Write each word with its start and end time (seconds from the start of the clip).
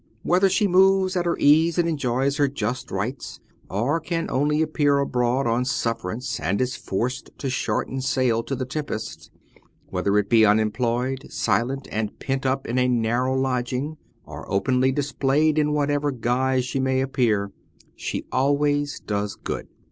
Whether 0.23 0.49
she 0.49 0.65
moves 0.67 1.15
at 1.15 1.27
her 1.27 1.37
ease 1.37 1.77
and 1.77 1.87
enjoys 1.87 2.37
her 2.37 2.47
just 2.47 2.89
rights, 2.89 3.39
or 3.69 3.99
can 3.99 4.31
only 4.31 4.63
appear 4.63 4.97
abroad 4.97 5.45
on 5.45 5.63
sufferance 5.63 6.39
and 6.39 6.59
is 6.59 6.75
forced 6.75 7.29
to 7.37 7.51
shorten 7.51 8.01
sail 8.01 8.41
to 8.45 8.55
the 8.55 8.65
tempest, 8.65 9.29
whether 9.91 10.17
it 10.17 10.27
be 10.27 10.43
unemployed, 10.43 11.27
silent, 11.29 11.87
and 11.91 12.17
pent 12.17 12.47
up 12.47 12.65
in 12.67 12.79
a 12.79 12.87
narrow 12.87 13.37
lodging, 13.39 13.97
or 14.25 14.51
openly 14.51 14.91
displayed, 14.91 15.59
in 15.59 15.71
whatever 15.71 16.09
guise 16.09 16.65
she 16.65 16.79
may 16.79 16.99
appear, 17.01 17.51
she 17.95 18.25
always 18.31 18.99
does 18.99 19.35
good. 19.35 19.67